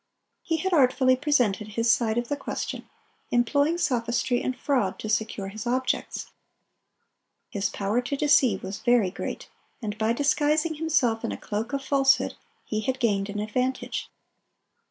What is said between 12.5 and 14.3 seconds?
he had gained an advantage.